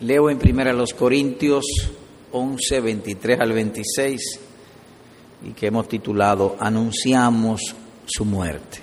Leo 0.00 0.30
en 0.30 0.38
primera 0.38 0.72
los 0.72 0.94
Corintios 0.94 1.64
11, 2.32 2.80
23 2.80 3.40
al 3.40 3.52
26 3.52 4.40
y 5.46 5.50
que 5.52 5.66
hemos 5.66 5.88
titulado 5.88 6.56
Anunciamos 6.58 7.74
su 8.06 8.24
muerte. 8.24 8.78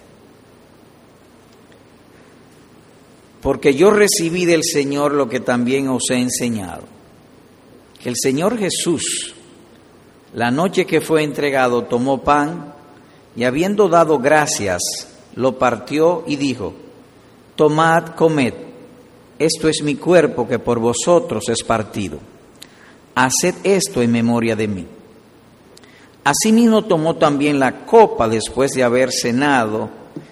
Porque 3.42 3.74
yo 3.74 3.90
recibí 3.90 4.46
del 4.46 4.64
Señor 4.64 5.14
lo 5.14 5.28
que 5.28 5.40
también 5.40 5.88
os 5.88 6.04
he 6.12 6.20
enseñado, 6.20 6.84
que 8.00 8.10
el 8.10 8.16
Señor 8.16 8.58
Jesús, 8.60 9.34
la 10.34 10.52
noche 10.52 10.86
que 10.86 11.02
fue 11.02 11.24
entregado, 11.24 11.86
tomó 11.86 12.24
pan 12.24 12.76
y 13.36 13.44
habiendo 13.44 13.90
dado 13.90 14.20
gracias, 14.20 14.82
lo 15.36 15.58
partió 15.58 16.24
y 16.28 16.36
dijo, 16.36 16.74
tomad, 17.56 18.16
comed, 18.16 18.54
esto 19.40 19.70
es 19.70 19.82
mi 19.84 19.96
cuerpo 19.96 20.48
que 20.48 20.60
por 20.60 20.80
vosotros 20.80 21.44
es 21.50 21.64
partido. 21.64 22.20
Haced 23.16 23.56
esto 23.64 24.02
en 24.02 24.12
memoria 24.12 24.56
de 24.56 24.68
mí. 24.68 24.86
Asimismo 26.24 26.84
tomó 26.84 27.16
también 27.16 27.60
la 27.60 27.86
copa 27.86 28.28
después 28.28 28.72
de 28.72 28.84
haber 28.84 29.12
cenado, 29.12 29.90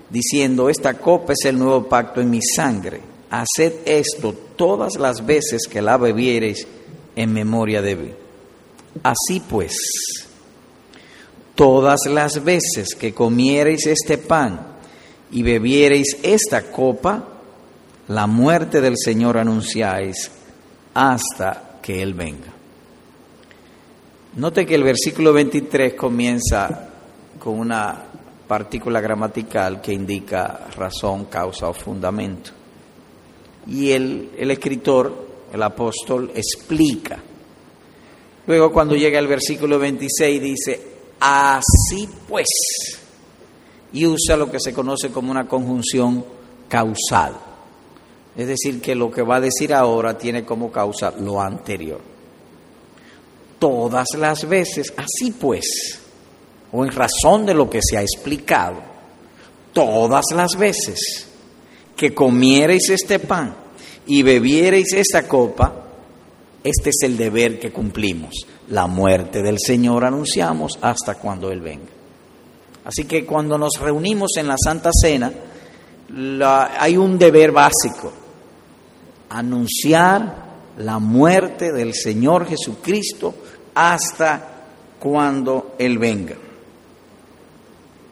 diciendo, 0.10 0.70
esta 0.70 0.96
copa 0.96 1.34
es 1.34 1.46
el 1.46 1.58
nuevo 1.58 1.88
pacto 1.88 2.22
en 2.22 2.30
mi 2.30 2.42
sangre. 2.42 3.00
Haced 3.30 3.74
esto 3.86 4.34
todas 4.56 4.98
las 4.98 5.26
veces 5.26 5.68
que 5.68 5.82
la 5.82 5.98
bebiereis 5.98 6.68
en 7.16 7.34
memoria 7.34 7.82
de 7.82 7.96
mí. 7.96 8.12
Así 9.04 9.40
pues, 9.40 9.78
todas 11.56 12.02
las 12.06 12.44
veces 12.44 12.96
que 12.96 13.14
comiereis 13.14 13.88
este 13.88 14.18
pan 14.18 14.76
y 15.32 15.44
bebiereis 15.44 16.18
esta 16.24 16.72
copa, 16.72 17.35
la 18.08 18.28
muerte 18.28 18.82
del 18.82 18.96
Señor 18.98 19.38
anunciáis 19.38 20.32
hasta 20.94 21.80
que 21.82 22.02
Él 22.02 22.14
venga. 22.14 22.54
Note 24.36 24.66
que 24.66 24.76
el 24.76 24.84
versículo 24.84 25.34
23 25.34 25.94
comienza 25.94 26.90
con 27.40 27.60
una 27.60 28.04
partícula 28.48 29.00
gramatical 29.02 29.82
que 29.82 29.94
indica 29.94 30.68
razón, 30.76 31.26
causa 31.26 31.70
o 31.70 31.74
fundamento. 31.74 32.52
Y 33.68 33.92
el, 33.92 34.32
el 34.38 34.52
escritor, 34.52 35.28
el 35.52 35.64
apóstol, 35.64 36.32
explica. 36.36 37.18
Luego 38.46 38.72
cuando 38.72 38.96
llega 38.96 39.18
el 39.18 39.28
versículo 39.28 39.80
26 39.80 40.42
dice, 40.42 40.88
así 41.20 42.08
pues, 42.28 42.48
y 43.94 44.06
usa 44.06 44.38
lo 44.38 44.52
que 44.52 44.60
se 44.60 44.74
conoce 44.74 45.10
como 45.10 45.32
una 45.32 45.48
conjunción 45.48 46.24
causal. 46.68 47.55
Es 48.36 48.48
decir, 48.48 48.82
que 48.82 48.96
lo 48.96 49.10
que 49.10 49.22
va 49.22 49.38
a 49.38 49.42
decir 49.42 49.74
ahora 49.74 50.18
tiene 50.18 50.44
como 50.44 50.72
causa 50.72 51.12
lo 51.12 51.42
anterior 51.42 52.16
todas 53.60 54.08
las 54.18 54.48
veces. 54.48 54.94
Así 54.96 55.32
pues, 55.32 56.00
o 56.72 56.86
en 56.86 56.92
razón 56.92 57.46
de 57.46 57.54
lo 57.54 57.70
que 57.70 57.80
se 57.82 57.98
ha 57.98 58.02
explicado, 58.02 58.76
todas 59.74 60.26
las 60.36 60.56
veces 60.56 61.28
que 61.96 62.14
comiereis 62.14 62.90
este 62.90 63.20
pan 63.20 63.56
y 64.06 64.22
bebiereis 64.24 64.94
esta 64.94 65.28
copa, 65.28 65.84
este 66.64 66.90
es 66.90 66.98
el 67.04 67.18
deber 67.18 67.60
que 67.60 67.72
cumplimos. 67.72 68.34
La 68.70 68.88
muerte 68.88 69.42
del 69.42 69.58
Señor 69.60 70.04
anunciamos 70.04 70.78
hasta 70.82 71.16
cuando 71.16 71.52
Él 71.52 71.62
venga. 71.62 71.90
Así 72.84 73.06
que 73.06 73.26
cuando 73.26 73.58
nos 73.58 73.80
reunimos 73.80 74.38
en 74.38 74.48
la 74.48 74.58
Santa 74.64 74.92
Cena, 74.94 75.32
hay 76.80 76.98
un 76.98 77.18
deber 77.18 77.52
básico, 77.52 78.14
anunciar 79.30 80.46
la 80.78 81.00
muerte 81.00 81.72
del 81.72 81.94
Señor 81.94 82.48
Jesucristo 82.48 83.34
hasta 83.74 84.66
cuando 85.00 85.76
Él 85.78 85.98
venga. 85.98 86.36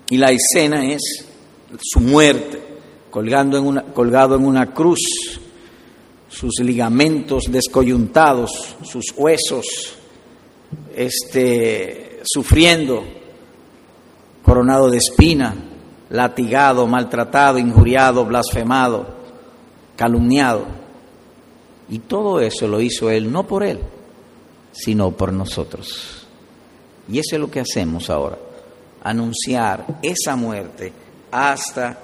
Y 0.09 0.17
la 0.17 0.31
escena 0.31 0.85
es 0.85 1.01
su 1.81 1.99
muerte, 1.99 2.61
colgando 3.09 3.57
en 3.57 3.65
una, 3.65 3.81
colgado 3.83 4.35
en 4.35 4.45
una 4.45 4.73
cruz, 4.73 4.99
sus 6.29 6.59
ligamentos 6.61 7.45
descoyuntados, 7.49 8.75
sus 8.83 9.05
huesos, 9.15 9.95
este, 10.95 12.21
sufriendo, 12.23 13.03
coronado 14.43 14.89
de 14.89 14.97
espina, 14.97 15.55
latigado, 16.09 16.85
maltratado, 16.87 17.57
injuriado, 17.57 18.25
blasfemado, 18.25 19.07
calumniado. 19.95 20.82
Y 21.93 21.99
todo 21.99 22.39
eso 22.39 22.67
lo 22.67 22.81
hizo 22.81 23.11
Él, 23.11 23.31
no 23.31 23.45
por 23.45 23.61
Él, 23.61 23.77
sino 24.71 25.11
por 25.11 25.31
nosotros. 25.31 26.25
Y 27.07 27.19
eso 27.19 27.35
es 27.35 27.39
lo 27.39 27.51
que 27.51 27.59
hacemos 27.59 28.09
ahora, 28.09 28.35
anunciar 29.03 29.99
esa 30.01 30.35
muerte 30.35 30.91
hasta 31.29 31.95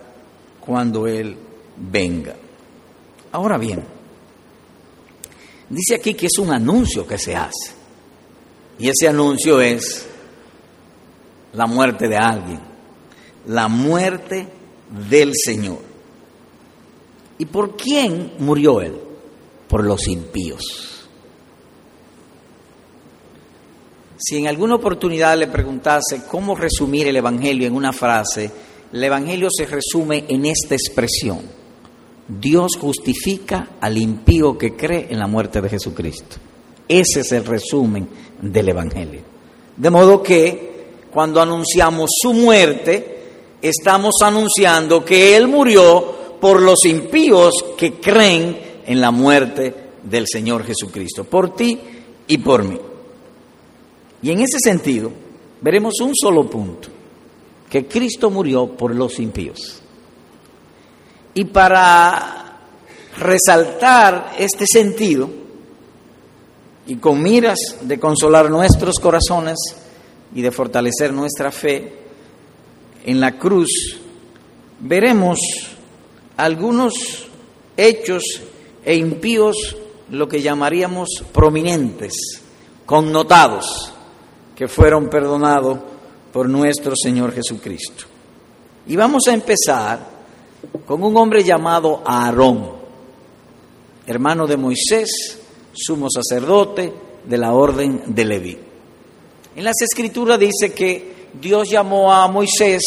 cuando 0.60 1.08
Él 1.08 1.36
venga. 1.76 2.36
Ahora 3.32 3.58
bien, 3.58 3.84
dice 5.72 5.96
aquí 5.96 6.14
que 6.14 6.28
es 6.28 6.38
un 6.38 6.52
anuncio 6.52 7.08
que 7.08 7.18
se 7.18 7.36
hace. 7.36 7.72
Y 8.78 8.90
ese 8.90 9.08
anuncio 9.08 9.60
es 9.60 10.06
la 11.54 11.66
muerte 11.66 12.08
de 12.08 12.16
alguien, 12.16 12.60
la 13.48 13.68
muerte 13.68 14.48
del 15.10 15.32
Señor. 15.34 15.80
¿Y 17.40 17.46
por 17.46 17.76
quién 17.76 18.34
murió 18.38 18.82
Él? 18.82 19.09
Por 19.70 19.86
los 19.86 20.08
impíos. 20.10 20.90
Si 24.18 24.38
en 24.38 24.48
alguna 24.48 24.76
oportunidad 24.76 25.38
le 25.38 25.48
preguntase 25.48 26.24
cómo 26.30 26.54
resumir 26.54 27.08
el 27.08 27.16
Evangelio 27.16 27.68
en 27.68 27.74
una 27.74 27.94
frase, 27.94 28.52
el 28.92 29.02
Evangelio 29.02 29.48
se 29.50 29.66
resume 29.66 30.26
en 30.28 30.46
esta 30.46 30.76
expresión. 30.76 31.40
Dios 32.28 32.74
justifica 32.80 33.70
al 33.80 33.98
impío 33.98 34.58
que 34.58 34.76
cree 34.76 35.08
en 35.10 35.20
la 35.20 35.28
muerte 35.28 35.62
de 35.62 35.70
Jesucristo. 35.70 36.36
Ese 36.86 37.22
es 37.22 37.32
el 37.32 37.46
resumen 37.46 38.10
del 38.42 38.70
Evangelio. 38.70 39.22
De 39.78 39.90
modo 39.90 40.22
que 40.22 40.70
cuando 41.12 41.42
anunciamos 41.42 42.10
su 42.22 42.34
muerte, 42.34 43.20
estamos 43.62 44.16
anunciando 44.22 45.06
que 45.06 45.38
Él 45.38 45.48
murió 45.48 46.38
por 46.42 46.62
los 46.62 46.84
impíos 46.86 47.54
que 47.78 47.94
creen 47.94 48.69
en 48.90 49.00
la 49.00 49.12
muerte 49.12 49.72
del 50.04 50.26
Señor 50.28 50.66
Jesucristo, 50.66 51.24
por 51.24 51.56
ti 51.56 51.80
y 52.26 52.40
por 52.40 52.64
mí. 52.64 52.80
Y 54.24 54.32
en 54.32 54.40
ese 54.40 54.58
sentido, 54.60 55.12
veremos 55.62 56.02
un 56.02 56.16
solo 56.16 56.50
punto, 56.50 56.88
que 57.70 57.86
Cristo 57.86 58.32
murió 58.32 58.66
por 58.66 58.96
los 58.96 59.20
impíos. 59.20 59.84
Y 61.36 61.46
para 61.46 62.58
resaltar 63.20 64.34
este 64.40 64.66
sentido, 64.66 65.30
y 66.88 66.96
con 66.96 67.22
miras 67.22 67.60
de 67.82 68.00
consolar 68.00 68.50
nuestros 68.50 68.96
corazones 68.96 69.58
y 70.34 70.42
de 70.42 70.50
fortalecer 70.50 71.14
nuestra 71.14 71.52
fe, 71.52 71.94
en 73.06 73.20
la 73.20 73.38
cruz 73.38 74.00
veremos 74.80 75.38
algunos 76.38 77.28
hechos 77.78 78.24
e 78.84 78.96
impíos, 78.96 79.76
lo 80.10 80.28
que 80.28 80.42
llamaríamos 80.42 81.24
prominentes, 81.32 82.14
connotados 82.86 83.94
que 84.56 84.68
fueron 84.68 85.10
perdonados 85.10 85.80
por 86.34 86.50
nuestro 86.50 86.94
Señor 86.96 87.34
Jesucristo. 87.34 88.06
Y 88.88 88.96
vamos 88.96 89.28
a 89.28 89.34
empezar 89.34 90.00
con 90.86 91.04
un 91.04 91.16
hombre 91.16 91.44
llamado 91.44 92.02
Aarón, 92.06 92.72
hermano 94.06 94.48
de 94.48 94.58
Moisés, 94.58 95.40
sumo 95.74 96.08
sacerdote 96.10 96.94
de 97.24 97.38
la 97.38 97.54
orden 97.54 98.02
de 98.08 98.26
Leví. 98.26 98.58
En 99.56 99.64
las 99.64 99.82
escrituras 99.82 100.40
dice 100.40 100.74
que 100.74 101.30
Dios 101.40 101.70
llamó 101.70 102.12
a 102.12 102.28
Moisés 102.28 102.82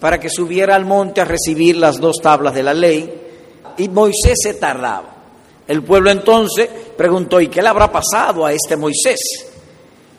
para 0.00 0.20
que 0.20 0.28
subiera 0.28 0.76
al 0.76 0.84
monte 0.84 1.20
a 1.20 1.24
recibir 1.24 1.76
las 1.76 1.98
dos 1.98 2.16
tablas 2.22 2.54
de 2.54 2.62
la 2.62 2.74
ley 2.74 3.12
y 3.76 3.88
Moisés 3.88 4.34
se 4.42 4.54
tardaba. 4.54 5.17
El 5.68 5.82
pueblo 5.82 6.10
entonces 6.10 6.66
preguntó, 6.96 7.42
¿y 7.42 7.48
qué 7.48 7.60
le 7.60 7.68
habrá 7.68 7.92
pasado 7.92 8.46
a 8.46 8.52
este 8.54 8.74
Moisés? 8.74 9.18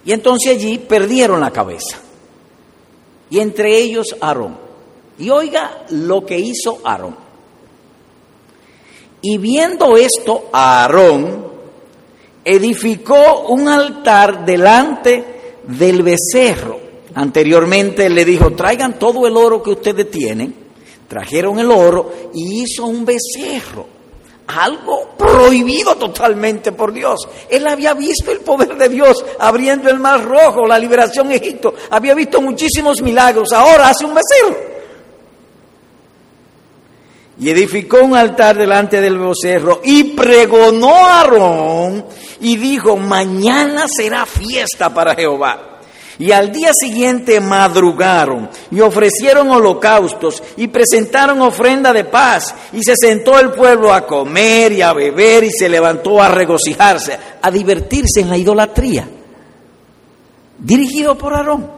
Y 0.06 0.12
entonces 0.12 0.56
allí 0.56 0.78
perdieron 0.78 1.42
la 1.42 1.50
cabeza. 1.50 1.98
Y 3.32 3.40
entre 3.40 3.76
ellos 3.76 4.16
Aarón. 4.22 4.58
Y 5.18 5.32
oiga 5.32 5.86
lo 5.90 6.24
que 6.24 6.38
hizo 6.38 6.80
Aarón. 6.84 7.16
Y 9.24 9.40
viendo 9.40 9.98
esto, 9.98 10.50
Aarón 10.54 11.48
edificó 12.46 13.48
un 13.48 13.68
altar 13.68 14.46
delante 14.46 15.58
del 15.68 16.04
becerro. 16.04 16.80
Anteriormente 17.16 18.08
le 18.08 18.24
dijo, 18.24 18.52
traigan 18.52 19.00
todo 19.00 19.26
el 19.26 19.36
oro 19.36 19.64
que 19.64 19.72
ustedes 19.72 20.12
tienen. 20.12 20.54
Trajeron 21.08 21.58
el 21.58 21.72
oro 21.72 22.14
y 22.36 22.62
hizo 22.62 22.86
un 22.86 23.04
becerro 23.04 23.99
algo 24.50 25.10
prohibido 25.18 25.96
totalmente 25.96 26.72
por 26.72 26.92
Dios. 26.92 27.28
Él 27.50 27.68
había 27.68 27.94
visto 27.94 28.32
el 28.32 28.40
poder 28.40 28.76
de 28.76 28.90
Dios 28.90 29.24
abriendo 29.40 29.90
el 29.90 30.00
mar 30.00 30.24
rojo, 30.24 30.66
la 30.66 30.80
liberación 30.80 31.30
de 31.30 31.36
Egipto, 31.36 31.74
había 31.90 32.14
visto 32.14 32.42
muchísimos 32.42 33.02
milagros, 33.02 33.52
ahora 33.54 33.90
hace 33.90 34.06
un 34.06 34.14
becerro. 34.14 34.70
Y 37.40 37.50
edificó 37.50 38.02
un 38.02 38.18
altar 38.18 38.58
delante 38.58 39.00
del 39.00 39.18
becerro 39.18 39.80
y 39.84 40.04
pregonó 40.16 40.94
a 40.94 41.22
Aarón 41.22 42.06
y 42.42 42.58
dijo, 42.58 42.98
mañana 42.98 43.86
será 43.88 44.26
fiesta 44.26 44.94
para 44.94 45.16
Jehová. 45.16 45.79
Y 46.20 46.34
al 46.34 46.52
día 46.52 46.72
siguiente 46.74 47.40
madrugaron 47.40 48.50
y 48.70 48.82
ofrecieron 48.82 49.50
holocaustos 49.52 50.44
y 50.58 50.68
presentaron 50.68 51.42
ofrenda 51.42 51.94
de 51.94 52.04
paz. 52.04 52.54
Y 52.74 52.84
se 52.84 52.94
sentó 53.00 53.40
el 53.40 53.52
pueblo 53.52 53.94
a 53.94 54.06
comer 54.06 54.74
y 54.74 54.82
a 54.82 54.92
beber 54.92 55.46
y 55.46 55.52
se 55.52 55.70
levantó 55.70 56.22
a 56.22 56.28
regocijarse, 56.28 57.18
a 57.42 57.50
divertirse 57.50 58.20
en 58.20 58.30
la 58.30 58.38
idolatría, 58.38 59.08
dirigido 60.58 61.18
por 61.18 61.34
Aarón. 61.34 61.72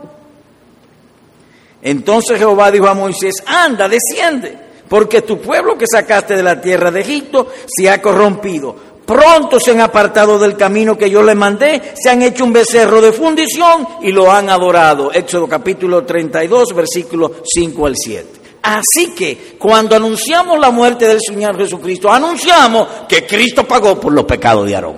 Entonces 1.83 2.39
Jehová 2.39 2.71
dijo 2.71 2.87
a 2.87 2.95
Moisés, 2.95 3.35
anda, 3.45 3.87
desciende, 3.87 4.57
porque 4.89 5.21
tu 5.21 5.39
pueblo 5.39 5.77
que 5.77 5.85
sacaste 5.85 6.35
de 6.35 6.43
la 6.43 6.59
tierra 6.59 6.89
de 6.89 7.01
Egipto 7.01 7.47
se 7.67 7.91
ha 7.91 8.01
corrompido 8.01 8.90
pronto 9.05 9.59
se 9.59 9.71
han 9.71 9.81
apartado 9.81 10.39
del 10.39 10.55
camino 10.55 10.97
que 10.97 11.09
yo 11.09 11.21
les 11.23 11.35
mandé, 11.35 11.93
se 11.95 12.09
han 12.09 12.21
hecho 12.21 12.43
un 12.43 12.53
becerro 12.53 13.01
de 13.01 13.11
fundición 13.11 13.87
y 14.01 14.11
lo 14.11 14.31
han 14.31 14.49
adorado. 14.49 15.11
Éxodo 15.11 15.47
capítulo 15.47 16.05
32, 16.05 16.73
versículos 16.75 17.31
5 17.43 17.85
al 17.85 17.95
7. 17.95 18.41
Así 18.63 19.15
que 19.15 19.55
cuando 19.57 19.95
anunciamos 19.95 20.59
la 20.59 20.69
muerte 20.69 21.07
del 21.07 21.19
Señor 21.19 21.57
Jesucristo, 21.57 22.11
anunciamos 22.11 22.87
que 23.07 23.25
Cristo 23.25 23.67
pagó 23.67 23.99
por 23.99 24.13
los 24.13 24.25
pecados 24.25 24.67
de 24.67 24.75
Aarón. 24.75 24.97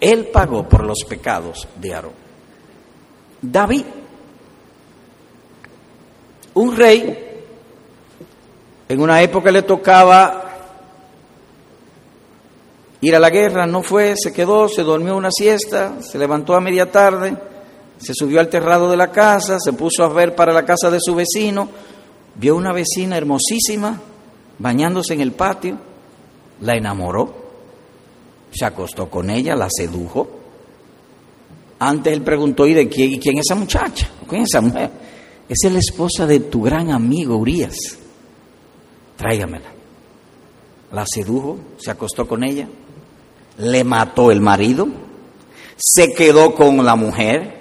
Él 0.00 0.28
pagó 0.32 0.66
por 0.66 0.84
los 0.84 1.04
pecados 1.06 1.68
de 1.76 1.94
Aarón. 1.94 2.12
David, 3.42 3.84
un 6.54 6.76
rey, 6.76 7.24
en 8.88 9.00
una 9.00 9.22
época 9.22 9.50
le 9.50 9.62
tocaba 9.62 10.47
ir 13.00 13.14
a 13.14 13.20
la 13.20 13.30
guerra, 13.30 13.66
no 13.66 13.82
fue, 13.82 14.14
se 14.16 14.32
quedó, 14.32 14.68
se 14.68 14.82
durmió 14.82 15.16
una 15.16 15.30
siesta, 15.30 16.02
se 16.02 16.18
levantó 16.18 16.54
a 16.54 16.60
media 16.60 16.90
tarde, 16.90 17.36
se 17.98 18.12
subió 18.14 18.40
al 18.40 18.48
terrado 18.48 18.90
de 18.90 18.96
la 18.96 19.10
casa, 19.10 19.58
se 19.58 19.72
puso 19.72 20.04
a 20.04 20.08
ver 20.08 20.34
para 20.34 20.52
la 20.52 20.64
casa 20.64 20.90
de 20.90 20.98
su 21.00 21.14
vecino, 21.14 21.68
vio 22.36 22.56
una 22.56 22.72
vecina 22.72 23.16
hermosísima 23.16 24.00
bañándose 24.58 25.14
en 25.14 25.20
el 25.20 25.32
patio, 25.32 25.78
la 26.60 26.76
enamoró, 26.76 27.34
se 28.50 28.64
acostó 28.64 29.08
con 29.08 29.30
ella, 29.30 29.54
la 29.54 29.68
sedujo. 29.70 30.28
Antes 31.78 32.12
él 32.12 32.22
preguntó, 32.22 32.66
¿y 32.66 32.74
de 32.74 32.88
quién, 32.88 33.20
quién 33.20 33.38
es 33.38 33.46
esa 33.46 33.54
muchacha? 33.54 34.08
¿Quién 34.28 34.42
es 34.42 34.48
esa 34.50 34.60
mujer? 34.60 34.90
Es 35.48 35.70
la 35.70 35.78
esposa 35.78 36.26
de 36.26 36.40
tu 36.40 36.62
gran 36.62 36.90
amigo 36.90 37.36
Urias. 37.36 37.76
Tráigamela. 39.16 39.70
La 40.92 41.04
sedujo, 41.06 41.58
se 41.78 41.90
acostó 41.90 42.26
con 42.26 42.42
ella, 42.42 42.68
le 43.58 43.84
mató 43.84 44.30
el 44.30 44.40
marido, 44.40 44.88
se 45.76 46.12
quedó 46.12 46.54
con 46.54 46.84
la 46.84 46.96
mujer, 46.96 47.58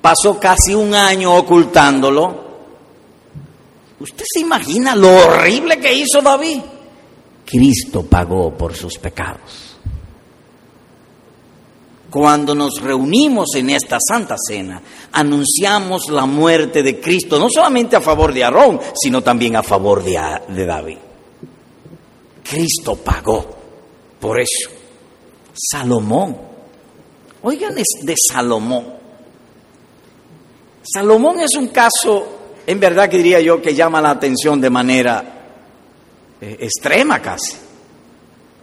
pasó 0.00 0.38
casi 0.38 0.74
un 0.74 0.94
año 0.94 1.34
ocultándolo. 1.34 2.42
¿Usted 4.00 4.24
se 4.26 4.40
imagina 4.40 4.96
lo 4.96 5.08
horrible 5.08 5.78
que 5.78 5.94
hizo 5.94 6.20
David? 6.20 6.60
Cristo 7.44 8.04
pagó 8.04 8.56
por 8.56 8.74
sus 8.74 8.98
pecados. 8.98 9.76
Cuando 12.10 12.54
nos 12.54 12.80
reunimos 12.82 13.54
en 13.54 13.70
esta 13.70 13.98
Santa 14.06 14.36
Cena, 14.36 14.82
anunciamos 15.12 16.10
la 16.10 16.26
muerte 16.26 16.82
de 16.82 17.00
Cristo, 17.00 17.38
no 17.38 17.48
solamente 17.48 17.96
a 17.96 18.02
favor 18.02 18.34
de 18.34 18.44
Aarón, 18.44 18.80
sino 18.94 19.22
también 19.22 19.56
a 19.56 19.62
favor 19.62 20.02
de, 20.02 20.18
de 20.48 20.66
David. 20.66 20.98
Cristo 22.42 22.96
pagó 22.96 23.46
por 24.20 24.40
eso. 24.40 24.81
Salomón. 25.54 26.36
Oigan 27.42 27.74
de 27.74 28.14
Salomón. 28.30 29.02
Salomón 30.82 31.40
es 31.40 31.54
un 31.56 31.68
caso, 31.68 32.38
en 32.66 32.80
verdad 32.80 33.08
que 33.08 33.18
diría 33.18 33.40
yo, 33.40 33.62
que 33.62 33.74
llama 33.74 34.00
la 34.00 34.10
atención 34.10 34.60
de 34.60 34.70
manera 34.70 35.24
eh, 36.40 36.56
extrema 36.60 37.20
casi. 37.20 37.56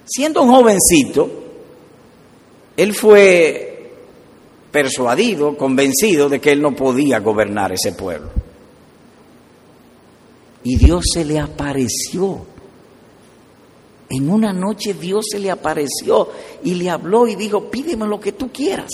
Siendo 0.05 0.43
un 0.43 0.51
jovencito, 0.51 1.29
él 2.75 2.93
fue 2.93 3.69
persuadido, 4.71 5.55
convencido 5.57 6.29
de 6.29 6.39
que 6.39 6.51
él 6.51 6.61
no 6.61 6.75
podía 6.75 7.19
gobernar 7.19 7.71
ese 7.71 7.93
pueblo. 7.93 8.29
Y 10.63 10.77
Dios 10.77 11.05
se 11.13 11.23
le 11.23 11.39
apareció 11.39 12.45
en 14.09 14.29
una 14.29 14.51
noche 14.51 14.95
Dios 14.95 15.25
se 15.31 15.39
le 15.39 15.51
apareció 15.51 16.29
y 16.63 16.75
le 16.75 16.89
habló 16.89 17.27
y 17.27 17.35
dijo, 17.35 17.69
pídeme 17.69 18.07
lo 18.07 18.19
que 18.19 18.31
tú 18.31 18.51
quieras. 18.51 18.89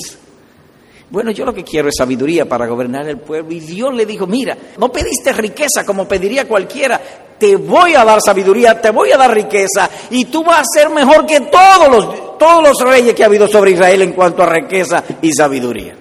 Bueno, 1.10 1.32
yo 1.32 1.46
lo 1.46 1.54
que 1.54 1.64
quiero 1.64 1.88
es 1.88 1.96
sabiduría 1.98 2.50
para 2.50 2.68
gobernar 2.68 3.08
el 3.08 3.20
pueblo. 3.20 3.54
Y 3.54 3.60
Dios 3.60 3.94
le 3.94 4.06
dijo, 4.06 4.28
mira, 4.28 4.58
no 4.78 4.92
pediste 4.92 5.32
riqueza 5.32 5.86
como 5.86 6.08
pediría 6.08 6.48
cualquiera, 6.48 7.00
te 7.38 7.56
voy 7.56 7.94
a 7.96 8.04
dar 8.04 8.20
sabiduría, 8.22 8.82
te 8.82 8.92
voy 8.92 9.12
a 9.12 9.18
dar 9.18 9.34
riqueza 9.34 9.90
y 10.10 10.26
tú 10.26 10.44
vas 10.44 10.60
a 10.60 10.80
ser 10.80 10.90
mejor 10.90 11.26
que 11.26 11.42
todos 11.42 11.90
los, 11.90 12.38
todos 12.38 12.64
los 12.64 12.80
reyes 12.82 13.14
que 13.14 13.24
ha 13.24 13.28
habido 13.28 13.48
sobre 13.48 13.72
Israel 13.72 14.02
en 14.02 14.14
cuanto 14.14 14.44
a 14.44 14.48
riqueza 14.48 15.04
y 15.22 15.32
sabiduría. 15.32 15.96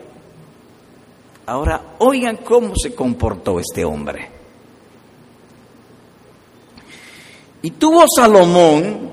Ahora, 1.47 1.97
oigan 1.99 2.39
cómo 2.39 2.75
se 2.75 2.95
comportó 2.95 3.61
este 3.61 3.85
hombre. 3.85 4.31
Y 7.63 7.71
tuvo 7.73 8.05
Salomón 8.15 9.04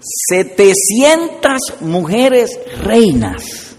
700 0.00 1.82
mujeres 1.82 2.58
reinas 2.82 3.76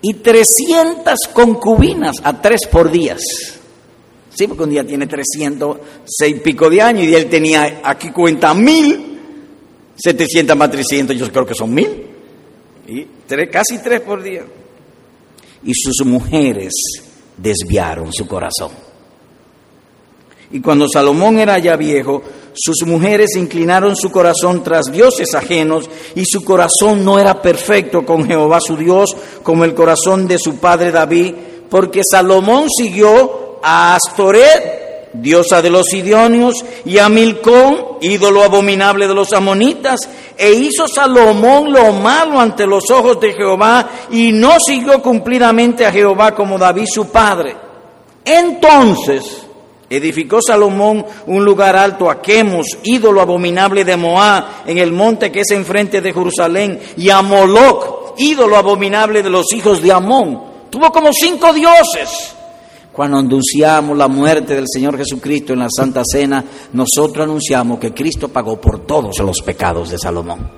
y 0.00 0.14
300 0.14 1.18
concubinas 1.32 2.16
a 2.22 2.40
tres 2.40 2.66
por 2.70 2.90
días. 2.90 3.20
Sí, 4.34 4.46
porque 4.48 4.64
un 4.64 4.70
día 4.70 4.84
tiene 4.84 5.06
306 5.06 6.40
pico 6.40 6.68
de 6.68 6.82
años 6.82 7.04
y 7.04 7.14
él 7.14 7.26
tenía, 7.26 7.80
aquí 7.84 8.10
cuenta 8.10 8.52
mil, 8.52 9.20
700 9.96 10.56
más 10.56 10.70
300, 10.70 11.16
yo 11.16 11.30
creo 11.30 11.46
que 11.46 11.54
son 11.54 11.72
mil, 11.72 12.06
y 12.86 13.06
tres, 13.26 13.48
casi 13.50 13.78
tres 13.78 14.00
por 14.00 14.22
día. 14.22 14.44
Y 15.62 15.72
sus 15.72 16.04
mujeres 16.04 16.72
desviaron 17.36 18.12
su 18.12 18.26
corazón. 18.26 18.72
Y 20.50 20.60
cuando 20.60 20.88
Salomón 20.88 21.38
era 21.38 21.58
ya 21.58 21.76
viejo, 21.76 22.22
sus 22.54 22.86
mujeres 22.86 23.34
inclinaron 23.36 23.96
su 23.96 24.10
corazón 24.10 24.62
tras 24.62 24.86
dioses 24.86 25.34
ajenos 25.34 25.90
y 26.14 26.24
su 26.24 26.44
corazón 26.44 27.04
no 27.04 27.18
era 27.18 27.42
perfecto 27.42 28.06
con 28.06 28.26
Jehová 28.26 28.60
su 28.60 28.76
Dios 28.76 29.14
como 29.42 29.64
el 29.64 29.74
corazón 29.74 30.28
de 30.28 30.38
su 30.38 30.56
padre 30.56 30.92
David, 30.92 31.34
porque 31.68 32.02
Salomón 32.08 32.68
siguió 32.70 33.58
a 33.62 33.96
Astoret, 33.96 35.10
diosa 35.14 35.60
de 35.60 35.70
los 35.70 35.86
Sidonios, 35.86 36.64
y 36.84 36.98
a 36.98 37.08
Milcón, 37.08 37.98
ídolo 38.00 38.44
abominable 38.44 39.08
de 39.08 39.14
los 39.14 39.32
amonitas, 39.32 40.00
e 40.36 40.52
hizo 40.52 40.86
Salomón 40.86 41.72
lo 41.72 41.92
malo 41.92 42.38
ante 42.38 42.66
los 42.66 42.84
ojos 42.90 43.18
de 43.20 43.32
Jehová 43.32 43.88
y 44.10 44.30
no 44.30 44.58
siguió 44.64 45.02
cumplidamente 45.02 45.84
a 45.84 45.92
Jehová 45.92 46.34
como 46.34 46.58
David 46.58 46.86
su 46.92 47.08
padre. 47.08 47.56
Entonces, 48.24 49.43
Edificó 49.90 50.40
Salomón 50.40 51.04
un 51.26 51.44
lugar 51.44 51.76
alto 51.76 52.10
a 52.10 52.22
Quemos, 52.22 52.66
ídolo 52.84 53.20
abominable 53.20 53.84
de 53.84 53.96
Moab, 53.96 54.44
en 54.66 54.78
el 54.78 54.92
monte 54.92 55.30
que 55.30 55.40
es 55.40 55.50
enfrente 55.50 56.00
de 56.00 56.12
Jerusalén, 56.12 56.80
y 56.96 57.10
a 57.10 57.20
Moloch, 57.20 58.14
ídolo 58.16 58.56
abominable 58.56 59.22
de 59.22 59.30
los 59.30 59.52
hijos 59.52 59.82
de 59.82 59.92
Amón. 59.92 60.42
Tuvo 60.70 60.90
como 60.90 61.12
cinco 61.12 61.52
dioses. 61.52 62.34
Cuando 62.92 63.18
anunciamos 63.18 63.96
la 63.98 64.08
muerte 64.08 64.54
del 64.54 64.66
Señor 64.72 64.96
Jesucristo 64.96 65.52
en 65.52 65.58
la 65.58 65.68
Santa 65.68 66.02
Cena, 66.04 66.44
nosotros 66.72 67.24
anunciamos 67.24 67.78
que 67.78 67.92
Cristo 67.92 68.28
pagó 68.28 68.60
por 68.60 68.86
todos 68.86 69.18
los 69.18 69.42
pecados 69.42 69.90
de 69.90 69.98
Salomón. 69.98 70.48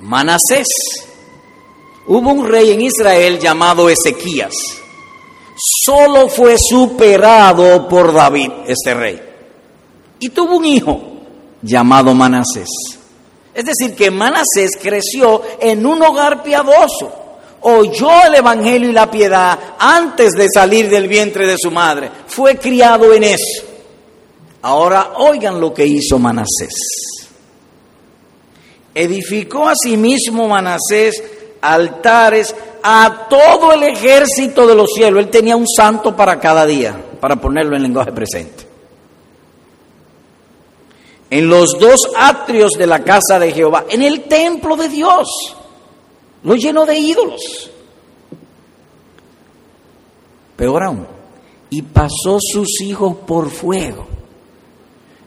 Manasés. 0.00 0.66
Hubo 2.06 2.30
un 2.30 2.46
rey 2.48 2.70
en 2.70 2.80
Israel 2.80 3.38
llamado 3.38 3.88
Ezequías 3.88 4.82
solo 5.58 6.28
fue 6.28 6.56
superado 6.58 7.88
por 7.88 8.12
David, 8.12 8.50
este 8.66 8.94
rey. 8.94 9.20
Y 10.20 10.28
tuvo 10.30 10.56
un 10.56 10.64
hijo 10.64 11.00
llamado 11.62 12.14
Manasés. 12.14 12.68
Es 13.54 13.64
decir, 13.64 13.94
que 13.96 14.10
Manasés 14.10 14.78
creció 14.80 15.42
en 15.60 15.84
un 15.84 16.00
hogar 16.02 16.42
piadoso, 16.42 17.12
oyó 17.62 18.10
el 18.26 18.36
Evangelio 18.36 18.90
y 18.90 18.92
la 18.92 19.10
piedad 19.10 19.58
antes 19.78 20.32
de 20.32 20.48
salir 20.48 20.88
del 20.88 21.08
vientre 21.08 21.46
de 21.46 21.56
su 21.58 21.70
madre. 21.70 22.10
Fue 22.26 22.56
criado 22.56 23.12
en 23.12 23.24
eso. 23.24 23.64
Ahora 24.62 25.12
oigan 25.16 25.60
lo 25.60 25.74
que 25.74 25.86
hizo 25.86 26.18
Manasés. 26.18 26.74
Edificó 28.94 29.68
a 29.68 29.74
sí 29.74 29.96
Manasés 29.96 31.22
altares 31.60 32.54
a 32.82 33.26
todo 33.28 33.72
el 33.72 33.82
ejército 33.82 34.66
de 34.66 34.74
los 34.74 34.90
cielos. 34.94 35.22
Él 35.22 35.30
tenía 35.30 35.56
un 35.56 35.66
santo 35.66 36.14
para 36.16 36.38
cada 36.38 36.66
día, 36.66 36.96
para 37.20 37.36
ponerlo 37.36 37.76
en 37.76 37.82
lenguaje 37.82 38.12
presente. 38.12 38.66
En 41.30 41.48
los 41.48 41.78
dos 41.78 42.08
atrios 42.16 42.72
de 42.72 42.86
la 42.86 43.04
casa 43.04 43.38
de 43.38 43.52
Jehová, 43.52 43.84
en 43.88 44.02
el 44.02 44.22
templo 44.22 44.76
de 44.76 44.88
Dios, 44.88 45.28
lo 46.42 46.54
llenó 46.54 46.86
de 46.86 46.98
ídolos. 46.98 47.70
Peor 50.56 50.82
aún, 50.82 51.06
y 51.70 51.82
pasó 51.82 52.38
sus 52.40 52.80
hijos 52.80 53.16
por 53.26 53.50
fuego. 53.50 54.06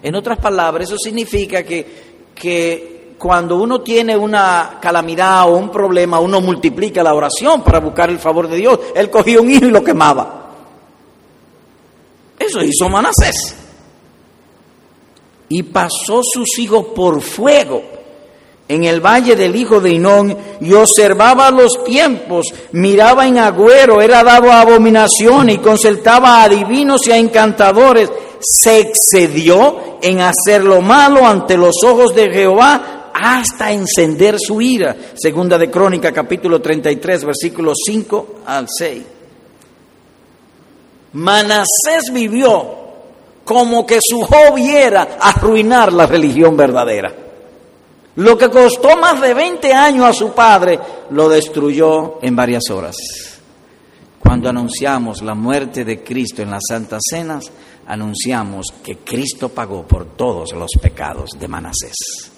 En 0.01 0.15
otras 0.15 0.39
palabras, 0.39 0.89
eso 0.89 0.97
significa 0.97 1.63
que, 1.63 1.85
que 2.33 3.00
cuando 3.21 3.55
uno 3.57 3.81
tiene 3.81 4.17
una 4.17 4.79
calamidad 4.81 5.47
o 5.47 5.55
un 5.55 5.69
problema, 5.69 6.19
uno 6.19 6.41
multiplica 6.41 7.03
la 7.03 7.13
oración 7.13 7.61
para 7.61 7.79
buscar 7.79 8.09
el 8.09 8.17
favor 8.17 8.47
de 8.47 8.57
Dios. 8.57 8.79
Él 8.95 9.11
cogía 9.11 9.39
un 9.39 9.51
hijo 9.51 9.65
y 9.65 9.69
lo 9.69 9.83
quemaba. 9.83 10.49
Eso 12.39 12.63
hizo 12.63 12.89
Manasés. 12.89 13.55
Y 15.49 15.61
pasó 15.61 16.21
sus 16.23 16.57
hijos 16.57 16.87
por 16.95 17.21
fuego 17.21 17.83
en 18.67 18.85
el 18.85 19.01
valle 19.01 19.35
del 19.35 19.55
hijo 19.55 19.79
de 19.79 19.91
Inón 19.91 20.35
y 20.59 20.73
observaba 20.73 21.51
los 21.51 21.83
tiempos, 21.83 22.47
miraba 22.71 23.27
en 23.27 23.37
agüero, 23.37 24.01
era 24.01 24.23
dado 24.23 24.51
a 24.51 24.61
abominación 24.61 25.51
y 25.51 25.59
consultaba 25.59 26.37
a 26.37 26.45
adivinos 26.45 27.05
y 27.05 27.11
a 27.11 27.17
encantadores. 27.17 28.11
Se 28.39 28.79
excedió 28.79 29.99
en 30.01 30.21
hacer 30.21 30.63
lo 30.63 30.81
malo 30.81 31.23
ante 31.27 31.55
los 31.55 31.75
ojos 31.83 32.15
de 32.15 32.31
Jehová 32.31 33.00
hasta 33.21 33.71
encender 33.71 34.37
su 34.39 34.61
ira. 34.61 34.95
Segunda 35.13 35.57
de 35.57 35.69
Crónica, 35.69 36.11
capítulo 36.11 36.61
33, 36.61 37.23
versículos 37.25 37.77
5 37.85 38.41
al 38.45 38.67
6. 38.67 39.03
Manasés 41.13 42.11
vivió 42.11 42.79
como 43.43 43.85
que 43.85 43.99
su 44.01 44.21
hobby 44.21 44.69
era 44.69 45.17
arruinar 45.19 45.93
la 45.93 46.07
religión 46.07 46.55
verdadera. 46.55 47.13
Lo 48.15 48.37
que 48.37 48.49
costó 48.49 48.97
más 48.97 49.21
de 49.21 49.33
20 49.33 49.73
años 49.73 50.05
a 50.05 50.13
su 50.13 50.33
padre, 50.33 50.79
lo 51.11 51.29
destruyó 51.29 52.19
en 52.21 52.35
varias 52.35 52.69
horas. 52.69 52.95
Cuando 54.19 54.49
anunciamos 54.49 55.21
la 55.21 55.33
muerte 55.35 55.83
de 55.83 56.03
Cristo 56.03 56.41
en 56.41 56.51
las 56.51 56.63
Santas 56.67 57.01
Cenas, 57.09 57.51
anunciamos 57.87 58.67
que 58.83 58.97
Cristo 58.97 59.49
pagó 59.49 59.83
por 59.83 60.15
todos 60.15 60.53
los 60.53 60.71
pecados 60.81 61.31
de 61.39 61.47
Manasés. 61.47 62.30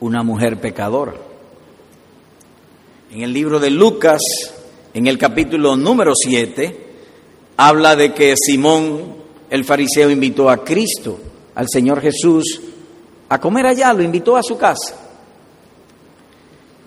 Una 0.00 0.22
mujer 0.22 0.60
pecadora. 0.60 1.14
En 3.10 3.22
el 3.22 3.32
libro 3.32 3.58
de 3.58 3.70
Lucas, 3.70 4.20
en 4.92 5.06
el 5.06 5.18
capítulo 5.18 5.76
número 5.76 6.12
7, 6.14 6.86
habla 7.56 7.96
de 7.96 8.12
que 8.12 8.34
Simón, 8.36 9.14
el 9.50 9.64
fariseo, 9.64 10.10
invitó 10.10 10.50
a 10.50 10.64
Cristo, 10.64 11.18
al 11.54 11.66
Señor 11.68 12.00
Jesús, 12.00 12.60
a 13.28 13.40
comer 13.40 13.66
allá, 13.66 13.92
lo 13.92 14.02
invitó 14.02 14.36
a 14.36 14.42
su 14.42 14.56
casa. 14.58 14.96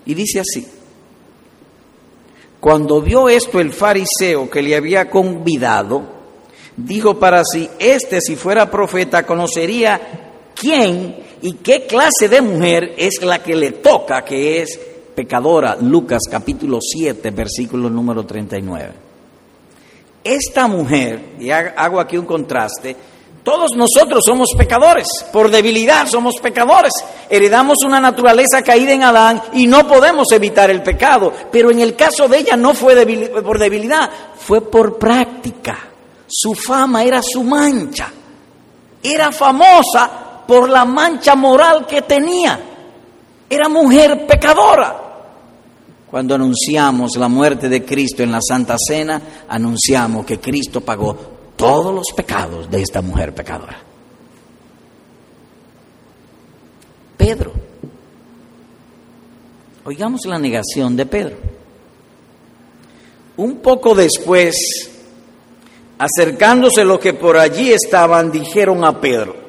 Y 0.05 0.13
dice 0.13 0.39
así, 0.39 0.67
cuando 2.59 3.01
vio 3.01 3.29
esto 3.29 3.59
el 3.59 3.71
fariseo 3.71 4.49
que 4.49 4.61
le 4.61 4.75
había 4.75 5.09
convidado, 5.09 6.03
dijo 6.75 7.17
para 7.17 7.43
sí, 7.45 7.69
este 7.79 8.21
si 8.21 8.35
fuera 8.35 8.69
profeta 8.69 9.25
conocería 9.25 10.29
quién 10.55 11.28
y 11.41 11.53
qué 11.53 11.85
clase 11.85 12.27
de 12.29 12.41
mujer 12.41 12.95
es 12.97 13.21
la 13.21 13.41
que 13.41 13.55
le 13.55 13.71
toca, 13.71 14.23
que 14.23 14.61
es 14.61 14.79
pecadora. 15.15 15.77
Lucas 15.79 16.21
capítulo 16.29 16.79
7, 16.81 17.31
versículo 17.31 17.89
número 17.89 18.25
39. 18.25 18.91
Esta 20.23 20.67
mujer, 20.67 21.35
y 21.39 21.49
hago 21.49 21.99
aquí 21.99 22.17
un 22.17 22.25
contraste, 22.25 22.95
todos 23.43 23.71
nosotros 23.75 24.21
somos 24.25 24.49
pecadores, 24.57 25.07
por 25.31 25.49
debilidad 25.49 26.07
somos 26.07 26.35
pecadores, 26.41 26.91
heredamos 27.29 27.77
una 27.85 28.01
naturaleza 28.01 28.61
caída 28.61 28.91
en 28.91 29.03
Adán 29.03 29.41
y 29.53 29.65
no 29.65 29.87
podemos 29.87 30.31
evitar 30.33 30.69
el 30.69 30.83
pecado, 30.83 31.33
pero 31.49 31.71
en 31.71 31.79
el 31.79 31.95
caso 31.95 32.27
de 32.27 32.39
ella 32.39 32.57
no 32.57 32.73
fue 32.73 32.95
por 33.41 33.57
debilidad, 33.57 34.09
fue 34.37 34.69
por 34.69 34.99
práctica. 34.99 35.79
Su 36.27 36.53
fama 36.53 37.03
era 37.03 37.21
su 37.23 37.43
mancha, 37.43 38.11
era 39.01 39.31
famosa 39.31 40.28
por 40.49 40.67
la 40.67 40.83
mancha 40.83 41.35
moral 41.35 41.85
que 41.85 42.01
tenía. 42.01 42.59
Era 43.47 43.69
mujer 43.69 44.25
pecadora. 44.25 44.95
Cuando 46.09 46.33
anunciamos 46.33 47.11
la 47.17 47.27
muerte 47.27 47.69
de 47.69 47.85
Cristo 47.85 48.23
en 48.23 48.31
la 48.31 48.39
Santa 48.41 48.75
Cena, 48.79 49.21
anunciamos 49.47 50.25
que 50.25 50.39
Cristo 50.39 50.81
pagó 50.81 51.15
todos 51.55 51.93
los 51.93 52.07
pecados 52.15 52.67
de 52.67 52.81
esta 52.81 53.03
mujer 53.03 53.35
pecadora. 53.35 53.77
Pedro. 57.15 57.53
Oigamos 59.85 60.25
la 60.25 60.39
negación 60.39 60.95
de 60.95 61.05
Pedro. 61.05 61.37
Un 63.37 63.57
poco 63.57 63.93
después, 63.93 64.55
acercándose 65.99 66.83
los 66.83 66.97
que 66.97 67.13
por 67.13 67.37
allí 67.37 67.71
estaban, 67.71 68.31
dijeron 68.31 68.83
a 68.83 68.99
Pedro, 68.99 69.48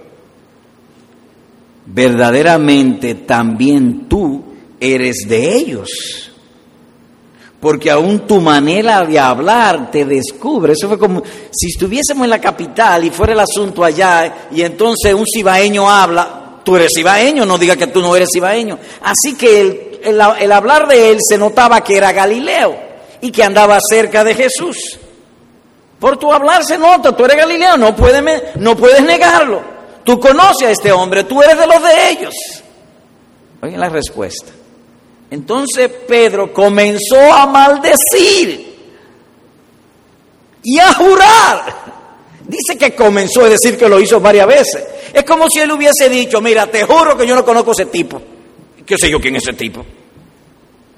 verdaderamente 1.93 3.15
también 3.15 4.09
tú 4.09 4.43
eres 4.79 5.27
de 5.29 5.57
ellos. 5.57 6.31
Porque 7.61 7.91
aún 7.91 8.27
tu 8.27 8.41
manera 8.41 9.05
de 9.05 9.19
hablar 9.19 9.91
te 9.91 10.05
descubre. 10.07 10.73
Eso 10.73 10.89
fue 10.89 10.99
como 10.99 11.23
si 11.51 11.67
estuviésemos 11.67 12.25
en 12.25 12.31
la 12.31 12.41
capital 12.41 13.05
y 13.05 13.11
fuera 13.11 13.35
el 13.35 13.41
asunto 13.41 13.85
allá 13.85 14.49
y 14.51 14.63
entonces 14.63 15.13
un 15.13 15.27
cibaeño 15.27 15.91
habla, 15.91 16.61
tú 16.65 16.77
eres 16.77 16.93
cibaeño, 16.97 17.45
no 17.45 17.59
diga 17.59 17.77
que 17.77 17.89
tú 17.89 18.01
no 18.01 18.17
eres 18.17 18.31
cibaeño. 18.33 18.79
Así 19.03 19.37
que 19.37 20.01
el, 20.03 20.21
el 20.41 20.53
hablar 20.53 20.89
de 20.89 21.11
él 21.11 21.19
se 21.21 21.37
notaba 21.37 21.85
que 21.85 21.99
era 21.99 22.13
Galileo 22.13 22.79
y 23.21 23.31
que 23.31 23.45
andaba 23.45 23.79
cerca 23.87 24.25
de 24.25 24.35
Jesús. 24.35 24.99
Por 25.99 26.17
tu 26.17 26.33
hablar 26.33 26.65
se 26.65 26.79
nota, 26.79 27.15
tú 27.15 27.27
eres 27.27 27.37
Galileo, 27.37 27.77
no 27.77 27.95
puedes, 27.95 28.57
no 28.57 28.75
puedes 28.75 29.03
negarlo. 29.03 29.80
Tú 30.05 30.19
conoces 30.19 30.69
a 30.69 30.71
este 30.71 30.93
hombre, 30.93 31.25
tú 31.25 31.43
eres 31.43 31.59
de 31.59 31.67
los 31.67 31.83
de 31.83 32.11
ellos. 32.11 32.35
Oigan 33.63 33.81
la 33.81 33.89
respuesta. 33.89 34.53
Entonces 35.31 35.91
Pedro 36.09 36.53
comenzó 36.53 37.33
a 37.33 37.47
maldecir 37.47 38.71
y 40.63 40.79
a 40.79 40.93
jurar. 40.95 41.75
Dice 42.47 42.77
que 42.77 42.95
comenzó 42.95 43.45
a 43.45 43.49
decir 43.49 43.79
que 43.79 43.89
lo 43.89 44.01
hizo 44.01 44.21
varias 44.21 44.47
veces. 44.47 44.85
Es 45.13 45.25
como 45.25 45.49
si 45.49 45.61
él 45.61 45.71
hubiese 45.71 46.09
dicho, 46.09 46.41
mira, 46.41 46.67
te 46.67 46.85
juro 46.85 47.17
que 47.17 47.27
yo 47.27 47.35
no 47.37 47.45
conozco 47.45 47.71
a 47.71 47.75
ese 47.75 47.87
tipo. 47.87 48.21
¿Qué 48.85 48.97
sé 48.99 49.09
yo 49.09 49.21
quién 49.21 49.37
es 49.37 49.45
ese 49.45 49.53
tipo? 49.53 49.85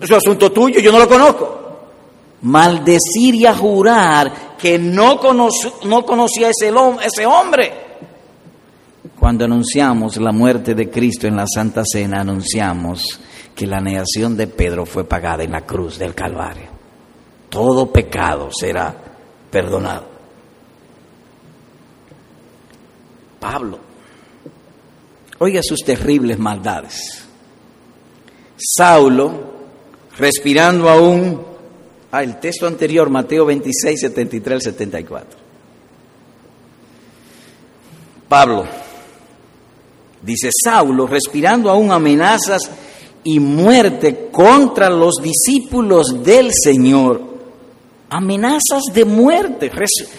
Es 0.01 0.09
un 0.09 0.17
asunto 0.17 0.51
tuyo, 0.51 0.81
yo 0.81 0.91
no 0.91 0.99
lo 0.99 1.09
conozco. 1.09 1.59
Maldecir 2.43 3.35
y 3.35 3.47
a 3.47 3.55
jurar 3.55 4.57
que 4.57 4.79
no, 4.79 5.21
no 5.85 6.07
conocía 6.07 6.47
a 6.47 6.51
ese, 6.51 6.73
ese 7.05 7.27
hombre. 7.27 7.92
Cuando 9.23 9.45
anunciamos 9.45 10.17
la 10.17 10.33
muerte 10.33 10.75
de 10.75 10.91
Cristo 10.91 11.29
en 11.29 11.37
la 11.37 11.47
Santa 11.47 11.85
Cena, 11.85 12.23
anunciamos 12.23 13.21
que 13.55 13.69
la 13.69 13.81
negación 13.81 14.37
de 14.37 14.49
Pedro 14.49 14.85
fue 14.85 15.05
pagada 15.05 15.45
en 15.45 15.53
la 15.53 15.61
cruz 15.61 15.97
del 15.97 16.13
Calvario. 16.13 16.67
Todo 17.49 17.93
pecado 17.93 18.49
será 18.51 18.93
perdonado. 19.49 20.07
Pablo, 23.39 23.79
oiga 25.39 25.61
sus 25.63 25.85
terribles 25.85 26.41
maldades. 26.41 27.25
Saulo, 28.57 29.53
respirando 30.19 30.91
aún, 30.91 31.41
ah, 32.11 32.25
el 32.25 32.41
texto 32.41 32.67
anterior, 32.67 33.09
Mateo 33.09 33.47
26, 33.47 34.01
73 34.01 34.65
74. 34.65 35.39
Pablo, 38.29 38.67
dice 40.23 40.51
Saulo, 40.65 41.07
respirando 41.07 41.71
aún 41.71 41.91
amenazas 41.91 42.71
y 43.25 43.39
muerte 43.41 44.29
contra 44.31 44.89
los 44.89 45.17
discípulos 45.23 46.23
del 46.23 46.51
Señor. 46.53 47.33
Amenazas 48.11 48.83
de 48.93 49.05
muerte, 49.05 49.71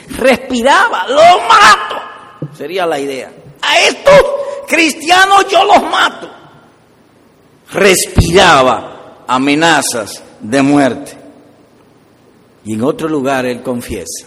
respiraba, 0.09 1.07
lo 1.07 1.21
mato, 1.47 2.55
sería 2.57 2.85
la 2.85 2.99
idea. 2.99 3.31
A 3.61 3.79
estos 3.79 4.21
cristianos 4.67 5.45
yo 5.49 5.63
los 5.63 5.83
mato. 5.83 6.29
Respiraba 7.71 9.23
amenazas 9.27 10.21
de 10.39 10.61
muerte. 10.61 11.17
Y 12.65 12.73
en 12.73 12.83
otro 12.83 13.07
lugar 13.07 13.45
él 13.45 13.61
confiesa, 13.61 14.25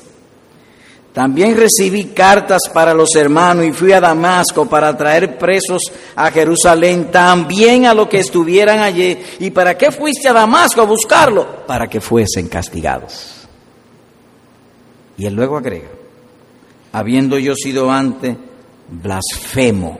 también 1.17 1.57
recibí 1.57 2.09
cartas 2.09 2.61
para 2.75 2.93
los 2.93 3.17
hermanos 3.17 3.65
y 3.65 3.73
fui 3.73 3.91
a 3.91 4.03
Damasco 4.03 4.67
para 4.67 4.95
traer 4.95 5.39
presos 5.39 5.81
a 6.15 6.31
Jerusalén, 6.31 7.11
también 7.11 7.87
a 7.87 7.95
los 7.95 8.07
que 8.07 8.19
estuvieran 8.19 8.81
allí. 8.81 9.17
¿Y 9.39 9.51
para 9.51 9.79
qué 9.79 9.91
fuiste 9.91 10.29
a 10.29 10.35
Damasco 10.35 10.83
a 10.83 10.85
buscarlo? 10.85 11.65
Para 11.67 11.89
que 11.89 12.03
fuesen 12.03 12.49
castigados. 12.49 13.49
Y 15.17 15.25
él 15.25 15.33
luego 15.33 15.57
agrega, 15.57 15.89
habiendo 16.93 17.39
yo 17.39 17.55
sido 17.55 17.91
antes 17.91 18.37
blasfemo, 18.91 19.99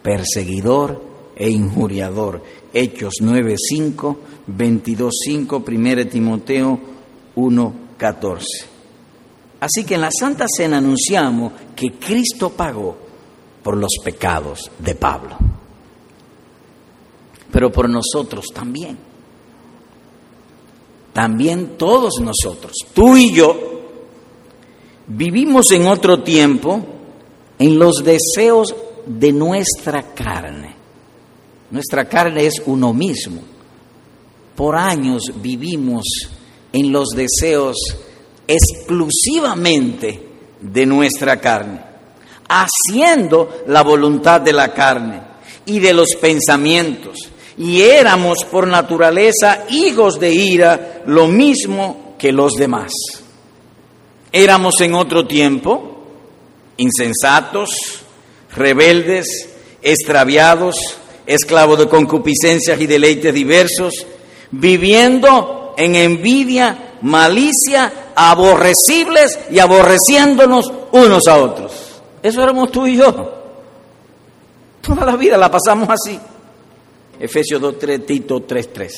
perseguidor 0.00 1.04
e 1.36 1.50
injuriador. 1.50 2.42
Hechos 2.72 3.16
9.5, 3.20 4.16
22.5, 4.48 5.62
1 5.68 6.06
Timoteo 6.06 6.80
1.14. 7.36 8.71
Así 9.62 9.84
que 9.84 9.94
en 9.94 10.00
la 10.00 10.10
Santa 10.10 10.46
Cena 10.48 10.78
anunciamos 10.78 11.52
que 11.76 11.92
Cristo 11.92 12.50
pagó 12.50 12.96
por 13.62 13.76
los 13.76 13.92
pecados 14.02 14.68
de 14.80 14.96
Pablo, 14.96 15.36
pero 17.52 17.70
por 17.70 17.88
nosotros 17.88 18.46
también. 18.52 18.98
También 21.12 21.76
todos 21.78 22.14
nosotros, 22.20 22.72
tú 22.92 23.16
y 23.16 23.32
yo, 23.32 23.56
vivimos 25.06 25.70
en 25.70 25.86
otro 25.86 26.24
tiempo 26.24 26.84
en 27.56 27.78
los 27.78 28.02
deseos 28.02 28.74
de 29.06 29.32
nuestra 29.32 30.12
carne. 30.12 30.74
Nuestra 31.70 32.08
carne 32.08 32.46
es 32.46 32.60
uno 32.66 32.92
mismo. 32.92 33.40
Por 34.56 34.74
años 34.74 35.22
vivimos 35.40 36.02
en 36.72 36.90
los 36.90 37.10
deseos 37.10 37.76
exclusivamente 38.46 40.20
de 40.60 40.86
nuestra 40.86 41.40
carne, 41.40 41.80
haciendo 42.48 43.64
la 43.66 43.82
voluntad 43.82 44.40
de 44.40 44.52
la 44.52 44.72
carne 44.72 45.20
y 45.66 45.78
de 45.78 45.92
los 45.92 46.14
pensamientos. 46.20 47.28
Y 47.58 47.82
éramos 47.82 48.44
por 48.44 48.66
naturaleza 48.66 49.64
hijos 49.68 50.18
de 50.18 50.32
ira, 50.32 51.02
lo 51.06 51.28
mismo 51.28 52.14
que 52.18 52.32
los 52.32 52.52
demás. 52.54 52.92
Éramos 54.32 54.80
en 54.80 54.94
otro 54.94 55.26
tiempo 55.26 55.92
insensatos, 56.76 57.70
rebeldes, 58.54 59.48
extraviados, 59.82 60.76
esclavos 61.26 61.78
de 61.78 61.88
concupiscencias 61.88 62.80
y 62.80 62.86
deleites 62.86 63.34
diversos, 63.34 64.06
viviendo 64.50 65.74
en 65.76 65.94
envidia, 65.94 66.94
malicia, 67.02 67.92
aborrecibles 68.14 69.38
y 69.50 69.58
aborreciéndonos 69.58 70.72
unos 70.92 71.26
a 71.28 71.36
otros. 71.36 71.72
Eso 72.22 72.42
éramos 72.42 72.70
tú 72.70 72.86
y 72.86 72.96
yo. 72.96 73.42
Toda 74.80 75.04
la 75.06 75.16
vida 75.16 75.36
la 75.36 75.50
pasamos 75.50 75.88
así. 75.88 76.18
Efesios 77.18 77.60
2.3, 77.60 78.04
Tito 78.04 78.46
3.3. 78.46 78.90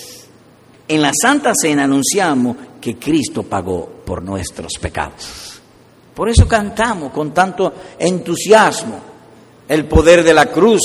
En 0.89 1.03
la 1.03 1.13
Santa 1.21 1.53
Cena 1.55 1.85
anunciamos 1.85 2.57
que 2.81 2.97
Cristo 2.97 3.43
pagó 3.43 3.87
por 4.05 4.23
nuestros 4.23 4.75
pecados. 4.81 5.61
Por 6.15 6.29
eso 6.29 6.47
cantamos 6.47 7.13
con 7.13 7.33
tanto 7.33 7.73
entusiasmo 7.99 9.01
el 9.69 9.87
poder 9.87 10.23
de 10.23 10.35
la 10.35 10.47
cruz. 10.47 10.81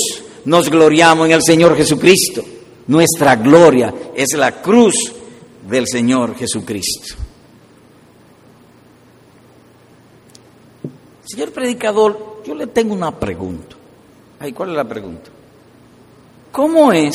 Nos 0.46 0.70
gloriamos 0.70 1.26
en 1.26 1.32
el 1.32 1.42
Señor 1.42 1.76
Jesucristo. 1.76 2.42
Nuestra 2.86 3.36
gloria 3.36 3.94
es 4.14 4.28
la 4.36 4.60
cruz 4.60 5.12
del 5.68 5.86
Señor 5.86 6.34
Jesucristo. 6.36 7.14
Señor 11.30 11.52
predicador, 11.52 12.42
yo 12.44 12.56
le 12.56 12.66
tengo 12.66 12.92
una 12.92 13.12
pregunta. 13.12 13.76
Ay, 14.40 14.52
¿cuál 14.52 14.70
es 14.70 14.74
la 14.74 14.84
pregunta? 14.84 15.30
¿Cómo 16.50 16.92
es 16.92 17.14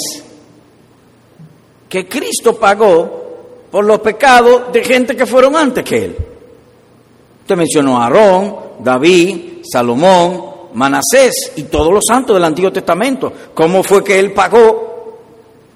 que 1.89 2.07
Cristo 2.07 2.57
pagó 2.57 3.67
por 3.69 3.83
los 3.83 3.99
pecados 3.99 4.71
de 4.71 4.85
gente 4.85 5.17
que 5.17 5.25
fueron 5.25 5.57
antes 5.57 5.83
que 5.83 6.05
Él? 6.05 6.15
Usted 7.41 7.57
mencionó 7.57 7.97
a 7.97 8.05
Aarón, 8.05 8.55
David, 8.79 9.63
Salomón, 9.69 10.45
Manasés 10.75 11.51
y 11.57 11.63
todos 11.63 11.93
los 11.93 12.05
santos 12.07 12.37
del 12.37 12.45
Antiguo 12.45 12.71
Testamento. 12.71 13.33
¿Cómo 13.53 13.83
fue 13.83 14.01
que 14.01 14.17
Él 14.17 14.31
pagó 14.31 14.84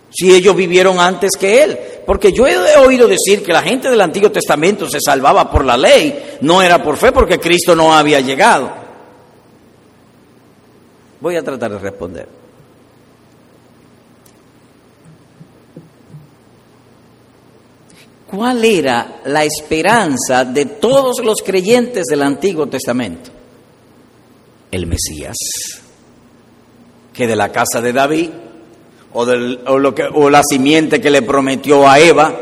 si 0.10 0.34
ellos 0.34 0.56
vivieron 0.56 1.00
antes 1.00 1.32
que 1.40 1.64
Él? 1.64 1.80
Porque 2.06 2.32
yo 2.32 2.48
he 2.48 2.78
oído 2.78 3.08
decir 3.08 3.44
que 3.44 3.54
la 3.54 3.62
gente 3.62 3.90
del 3.90 4.02
Antiguo 4.02 4.32
Testamento 4.32 4.90
se 4.90 5.00
salvaba 5.00 5.50
por 5.52 5.64
la 5.64 5.78
ley, 5.78 6.38
no 6.42 6.62
era 6.62 6.82
por 6.82 6.98
fe 6.98 7.12
porque 7.12 7.40
Cristo 7.40 7.76
no 7.76 7.94
había 7.94 8.20
llegado. 8.20 8.72
Voy 11.22 11.36
a 11.36 11.44
tratar 11.44 11.72
de 11.72 11.80
responder. 11.80 12.40
¿Cuál 18.30 18.64
era 18.64 19.22
la 19.26 19.44
esperanza 19.44 20.46
de 20.46 20.66
todos 20.66 21.24
los 21.24 21.42
creyentes 21.44 22.06
del 22.06 22.22
Antiguo 22.22 22.68
Testamento? 22.68 23.32
El 24.72 24.86
Mesías, 24.86 25.36
que 27.12 27.26
de 27.26 27.36
la 27.36 27.52
casa 27.52 27.82
de 27.82 27.92
David 27.92 28.30
o, 29.14 29.26
lo 29.26 29.96
que, 29.96 30.04
o 30.04 30.30
la 30.30 30.42
simiente 30.44 31.02
que 31.02 31.10
le 31.10 31.22
prometió 31.22 31.88
a 31.88 32.00
Eva, 32.00 32.34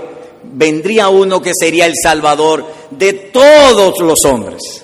vendría 0.43 1.09
uno 1.09 1.41
que 1.41 1.51
sería 1.57 1.85
el 1.85 1.93
Salvador 2.01 2.65
de 2.91 3.13
todos 3.13 3.99
los 3.99 4.25
hombres. 4.25 4.83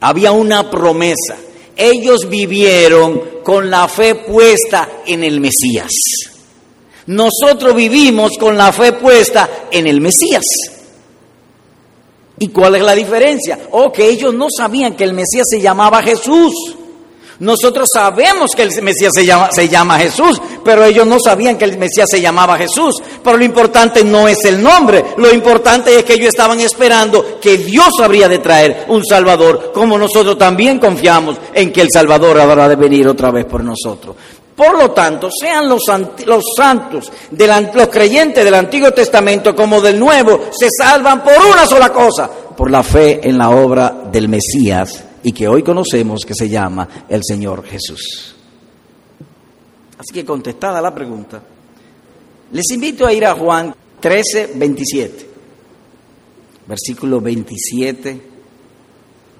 Había 0.00 0.32
una 0.32 0.70
promesa. 0.70 1.36
Ellos 1.76 2.28
vivieron 2.28 3.20
con 3.42 3.70
la 3.70 3.88
fe 3.88 4.14
puesta 4.14 4.88
en 5.06 5.24
el 5.24 5.40
Mesías. 5.40 5.90
Nosotros 7.06 7.74
vivimos 7.74 8.32
con 8.38 8.56
la 8.56 8.72
fe 8.72 8.92
puesta 8.92 9.66
en 9.70 9.86
el 9.86 10.00
Mesías. 10.00 10.44
¿Y 12.38 12.48
cuál 12.48 12.76
es 12.76 12.82
la 12.82 12.94
diferencia? 12.94 13.58
Oh, 13.72 13.92
que 13.92 14.08
ellos 14.08 14.34
no 14.34 14.46
sabían 14.54 14.96
que 14.96 15.04
el 15.04 15.12
Mesías 15.12 15.46
se 15.48 15.60
llamaba 15.60 16.02
Jesús. 16.02 16.76
Nosotros 17.40 17.88
sabemos 17.92 18.52
que 18.54 18.62
el 18.62 18.82
Mesías 18.82 19.10
se 19.14 19.26
llama, 19.26 19.50
se 19.50 19.68
llama 19.68 19.98
Jesús, 19.98 20.40
pero 20.64 20.84
ellos 20.84 21.06
no 21.06 21.18
sabían 21.18 21.58
que 21.58 21.64
el 21.64 21.76
Mesías 21.78 22.06
se 22.08 22.20
llamaba 22.20 22.56
Jesús. 22.56 23.02
Pero 23.22 23.36
lo 23.36 23.44
importante 23.44 24.04
no 24.04 24.28
es 24.28 24.44
el 24.44 24.62
nombre, 24.62 25.04
lo 25.16 25.32
importante 25.32 25.98
es 25.98 26.04
que 26.04 26.14
ellos 26.14 26.28
estaban 26.28 26.60
esperando 26.60 27.40
que 27.40 27.58
Dios 27.58 27.94
habría 28.00 28.28
de 28.28 28.38
traer 28.38 28.86
un 28.88 29.04
Salvador, 29.04 29.72
como 29.74 29.98
nosotros 29.98 30.38
también 30.38 30.78
confiamos 30.78 31.36
en 31.52 31.72
que 31.72 31.80
el 31.80 31.88
Salvador 31.92 32.38
habrá 32.38 32.68
de 32.68 32.76
venir 32.76 33.08
otra 33.08 33.30
vez 33.30 33.44
por 33.46 33.64
nosotros. 33.64 34.14
Por 34.54 34.78
lo 34.78 34.92
tanto, 34.92 35.30
sean 35.32 35.68
los, 35.68 35.82
santos, 35.84 37.12
los 37.74 37.88
creyentes 37.88 38.44
del 38.44 38.54
Antiguo 38.54 38.92
Testamento 38.92 39.54
como 39.54 39.80
del 39.80 39.98
Nuevo, 39.98 40.42
se 40.52 40.68
salvan 40.70 41.24
por 41.24 41.34
una 41.44 41.66
sola 41.66 41.92
cosa, 41.92 42.30
por 42.56 42.70
la 42.70 42.84
fe 42.84 43.20
en 43.28 43.36
la 43.36 43.50
obra 43.50 44.02
del 44.12 44.28
Mesías 44.28 45.06
y 45.24 45.32
que 45.32 45.48
hoy 45.48 45.62
conocemos 45.62 46.20
que 46.24 46.34
se 46.34 46.48
llama 46.48 47.06
el 47.08 47.22
Señor 47.24 47.64
Jesús. 47.64 48.36
Así 49.98 50.12
que 50.12 50.24
contestada 50.24 50.80
la 50.82 50.94
pregunta, 50.94 51.42
les 52.52 52.70
invito 52.70 53.06
a 53.06 53.12
ir 53.12 53.24
a 53.24 53.34
Juan 53.34 53.74
13, 54.00 54.52
27, 54.54 55.30
versículo 56.68 57.22
27 57.22 58.20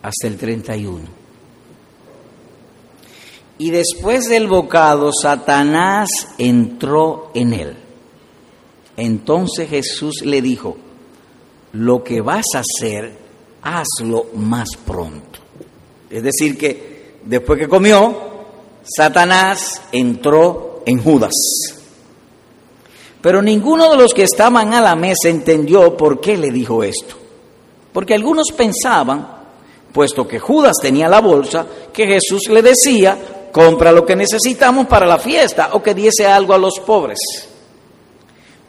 hasta 0.03 0.27
el 0.27 0.39
31. 0.39 1.01
Y 3.59 3.71
después 3.71 4.25
del 4.25 4.49
bocado, 4.49 5.11
Satanás 5.13 6.09
entró 6.39 7.31
en 7.35 7.53
él. 7.53 7.77
Entonces 8.97 9.69
Jesús 9.69 10.23
le 10.25 10.41
dijo, 10.41 10.79
lo 11.73 12.03
que 12.03 12.23
vas 12.23 12.47
a 12.55 12.61
hacer, 12.61 13.19
hazlo 13.63 14.27
más 14.35 14.69
pronto. 14.85 15.44
Es 16.15 16.23
decir, 16.23 16.57
que 16.57 17.17
después 17.25 17.59
que 17.59 17.69
comió, 17.69 18.15
Satanás 18.85 19.83
entró 19.91 20.81
en 20.87 21.03
Judas. 21.03 21.33
Pero 23.21 23.43
ninguno 23.43 23.91
de 23.91 23.97
los 23.97 24.15
que 24.15 24.23
estaban 24.23 24.75
a 24.75 24.81
la 24.81 24.95
mesa 24.95 25.29
entendió 25.29 25.97
por 25.97 26.21
qué 26.21 26.37
le 26.37 26.53
dijo 26.53 26.85
esto. 26.85 27.17
Porque 27.93 28.15
algunos 28.15 28.53
pensaban, 28.57 29.27
puesto 29.93 30.29
que 30.29 30.39
Judas 30.39 30.77
tenía 30.81 31.09
la 31.09 31.21
bolsa, 31.21 31.67
que 31.93 32.07
Jesús 32.07 32.43
le 32.49 32.63
decía, 32.63 33.49
compra 33.51 33.91
lo 33.91 34.07
que 34.07 34.15
necesitamos 34.15 34.87
para 34.87 35.07
la 35.07 35.19
fiesta 35.19 35.71
o 35.73 35.83
que 35.83 35.95
diese 35.95 36.29
algo 36.29 36.55
a 36.55 36.59
los 36.59 36.79
pobres. 36.79 37.19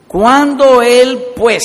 Cuando 0.08 0.82
él, 0.82 1.26
pues, 1.36 1.62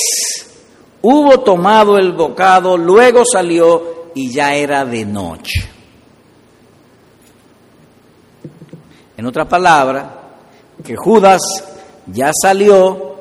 hubo 1.00 1.40
tomado 1.40 1.98
el 1.98 2.12
bocado, 2.12 2.76
luego 2.76 3.24
salió 3.24 4.02
y 4.14 4.30
ya 4.30 4.54
era 4.54 4.84
de 4.84 5.04
noche. 5.04 5.71
En 9.22 9.26
otra 9.26 9.48
palabra, 9.48 10.20
que 10.84 10.96
Judas 10.96 11.40
ya 12.08 12.32
salió 12.34 13.14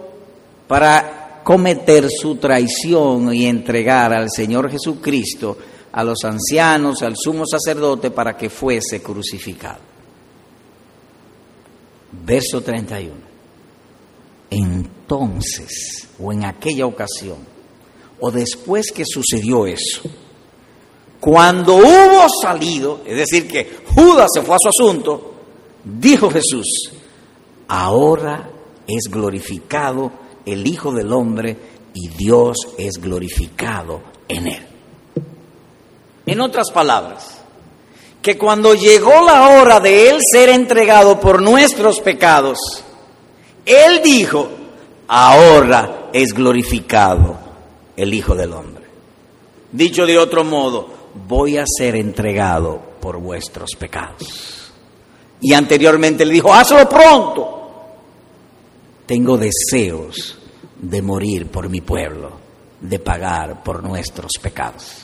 para 0.68 1.42
cometer 1.44 2.08
su 2.10 2.38
traición 2.38 3.32
y 3.32 3.46
entregar 3.46 4.12
al 4.12 4.32
Señor 4.32 4.72
Jesucristo 4.72 5.60
a 5.92 6.04
los 6.04 6.24
ancianos, 6.24 7.04
al 7.04 7.14
sumo 7.16 7.44
sacerdote, 7.46 8.10
para 8.10 8.36
que 8.36 8.50
fuese 8.50 9.00
crucificado. 9.04 9.78
Verso 12.26 12.62
31. 12.62 13.14
Entonces, 14.50 16.08
o 16.20 16.34
en 16.34 16.46
aquella 16.46 16.88
ocasión, 16.88 17.38
o 18.20 18.32
después 18.32 18.92
que 18.92 19.04
sucedió 19.06 19.68
eso, 19.68 20.02
cuando 21.20 21.76
hubo 21.76 22.26
salido, 22.42 23.02
es 23.06 23.18
decir, 23.18 23.48
que 23.48 23.82
Judas 23.94 24.30
se 24.34 24.42
fue 24.42 24.56
a 24.56 24.58
su 24.60 24.70
asunto, 24.70 25.31
dijo 25.84 26.30
Jesús, 26.30 26.92
ahora 27.68 28.50
es 28.88 29.10
glorificado 29.10 30.12
el 30.46 30.66
Hijo 30.68 30.92
del 30.94 31.12
Hombre 31.12 31.58
y 31.94 32.10
Dios 32.10 32.58
es 32.78 32.94
glorificado 33.02 34.02
en 34.28 34.48
él. 34.48 34.68
En 36.26 36.42
otras 36.42 36.72
palabras, 36.72 37.42
que 38.22 38.38
cuando 38.38 38.76
llegó 38.76 39.26
la 39.26 39.50
hora 39.50 39.80
de 39.80 40.10
Él 40.10 40.20
ser 40.32 40.50
entregado 40.50 41.20
por 41.20 41.42
nuestros 41.42 42.00
pecados, 42.00 42.60
Él 43.66 44.02
dijo, 44.04 44.48
ahora 45.08 46.10
es 46.14 46.34
glorificado 46.34 47.38
el 47.98 48.14
Hijo 48.14 48.36
del 48.36 48.54
Hombre. 48.54 48.86
Dicho 49.72 50.06
de 50.06 50.18
otro 50.18 50.44
modo, 50.44 50.88
voy 51.28 51.58
a 51.58 51.66
ser 51.66 51.96
entregado 51.96 52.80
por 53.00 53.18
vuestros 53.18 53.72
pecados. 53.78 54.61
Y 55.42 55.54
anteriormente 55.54 56.26
le 56.26 56.34
dijo, 56.34 56.54
hazlo 56.54 56.88
pronto. 56.88 57.58
Tengo 59.06 59.38
deseos 59.38 60.38
de 60.80 61.02
morir 61.02 61.48
por 61.48 61.68
mi 61.68 61.82
pueblo, 61.82 62.32
de 62.80 63.00
pagar 63.00 63.64
por 63.64 63.84
nuestros 63.84 64.34
pecados. 64.42 64.98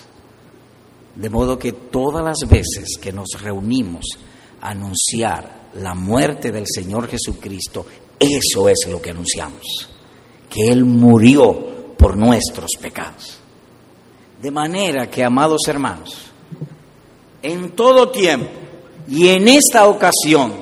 De 1.15 1.30
modo 1.30 1.58
que 1.58 1.71
todas 1.71 2.23
las 2.23 2.47
veces 2.47 2.97
que 3.02 3.12
nos 3.12 3.41
reunimos 3.41 4.06
a 4.62 4.69
anunciar 4.69 5.69
la 5.73 5.95
muerte 5.95 6.52
del 6.52 6.65
Señor 6.67 7.08
Jesucristo, 7.08 7.86
eso 8.19 8.69
es 8.69 8.88
lo 8.88 9.02
que 9.02 9.10
anunciamos, 9.10 9.89
que 10.50 10.67
Él 10.67 10.86
murió 10.86 11.95
por 11.97 12.15
nuestros 12.15 12.71
pecados. 12.80 13.39
De 14.41 14.52
manera 14.52 15.10
que, 15.10 15.23
amados 15.23 15.62
hermanos, 15.67 16.15
en 17.41 17.71
todo 17.71 18.10
tiempo 18.10 18.66
y 19.08 19.30
en 19.30 19.48
esta 19.48 19.88
ocasión, 19.88 20.54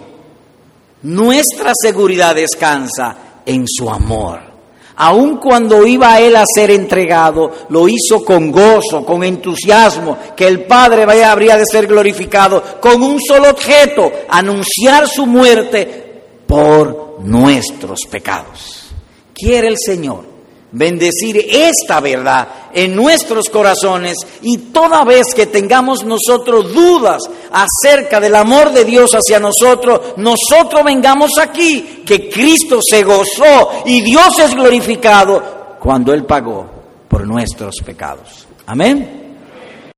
nuestra 1.03 1.71
seguridad 1.75 2.35
descansa 2.35 3.41
en 3.45 3.65
su 3.67 3.89
amor 3.89 4.55
Aun 4.97 5.37
cuando 5.37 5.85
iba 5.85 6.19
él 6.19 6.35
a 6.35 6.43
ser 6.45 6.71
entregado, 6.71 7.51
lo 7.69 7.87
hizo 7.89 8.23
con 8.23 8.49
gozo, 8.51 9.05
con 9.05 9.23
entusiasmo, 9.23 10.17
que 10.35 10.47
el 10.47 10.63
Padre 10.63 11.05
vaya, 11.05 11.31
habría 11.31 11.57
de 11.57 11.65
ser 11.69 11.85
glorificado, 11.85 12.63
con 12.79 13.03
un 13.03 13.19
solo 13.19 13.49
objeto, 13.49 14.09
anunciar 14.29 15.07
su 15.07 15.25
muerte 15.25 16.23
por 16.47 17.17
nuestros 17.21 17.99
pecados. 18.09 18.85
Quiere 19.33 19.67
el 19.67 19.77
Señor 19.77 20.34
bendecir 20.75 21.37
esta 21.49 22.01
verdad 22.01 22.47
en 22.73 22.95
nuestros 22.95 23.49
corazones 23.49 24.17
y 24.41 24.57
toda 24.57 25.05
vez 25.05 25.27
que 25.33 25.45
tengamos 25.45 26.03
nosotros 26.03 26.73
dudas 26.73 27.23
acerca 27.51 28.19
del 28.19 28.35
amor 28.35 28.71
de 28.71 28.83
Dios 28.83 29.13
hacia 29.13 29.39
nosotros, 29.39 30.17
nosotros 30.17 30.83
vengamos 30.83 31.37
aquí, 31.39 32.03
que 32.05 32.29
Cristo 32.29 32.79
se 32.81 33.03
gozó 33.03 33.83
y 33.85 34.01
Dios 34.01 34.37
es 34.39 34.53
glorificado 34.53 35.77
cuando 35.79 36.13
Él 36.13 36.25
pagó 36.25 36.69
por 37.07 37.25
nuestros 37.25 37.75
pecados. 37.83 38.45
Amén. 38.65 39.24